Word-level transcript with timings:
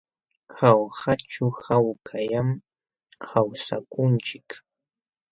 Jaujaćhu 0.57 1.45
hawkallam 1.63 2.49
kawsakunchik. 3.23 4.49